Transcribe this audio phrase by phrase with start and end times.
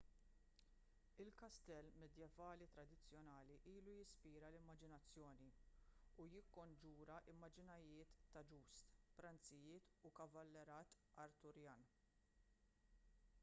[1.23, 5.51] il-kastell medjevali tradizzjonali ilu jispira l-immaġinazzjoni
[6.23, 11.89] u jikkonġura immaġnijiet ta' jousts pranzijiet u l-kavallerat arturjan